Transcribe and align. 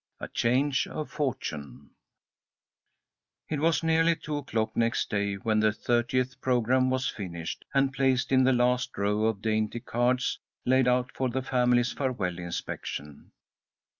A 0.19 0.27
CHANGE 0.27 0.87
OF 0.87 1.11
FORTUNE 1.11 1.91
IT 3.49 3.59
was 3.59 3.83
nearly 3.83 4.15
two 4.15 4.37
o'clock 4.37 4.75
next 4.75 5.11
day 5.11 5.35
when 5.35 5.59
the 5.59 5.71
thirtieth 5.71 6.41
programme 6.41 6.89
was 6.89 7.07
finished 7.07 7.65
and 7.71 7.93
placed 7.93 8.31
in 8.31 8.43
the 8.43 8.51
last 8.51 8.97
row 8.97 9.25
of 9.25 9.43
dainty 9.43 9.79
cards, 9.79 10.39
laid 10.65 10.87
out 10.87 11.11
for 11.13 11.29
the 11.29 11.43
family's 11.43 11.91
farewell 11.91 12.39
inspection. 12.39 13.31